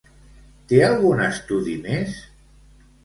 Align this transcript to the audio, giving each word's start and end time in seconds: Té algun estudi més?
Té 0.71 0.79
algun 0.87 1.21
estudi 1.27 1.77
més? 1.85 2.17